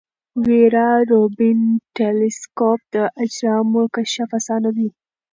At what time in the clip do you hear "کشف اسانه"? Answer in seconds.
3.95-4.69